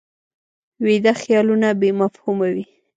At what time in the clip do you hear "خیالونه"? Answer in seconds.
1.21-1.69